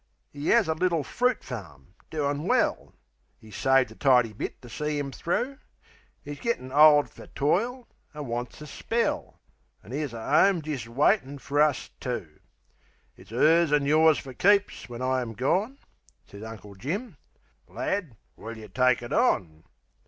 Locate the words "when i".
14.89-15.21